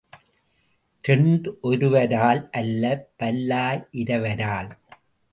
[1.07, 3.09] இரண்டொருவரால் அல்ல,
[3.19, 4.71] பல்லாயிரவரால்.